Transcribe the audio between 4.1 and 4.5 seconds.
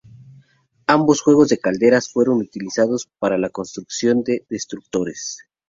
de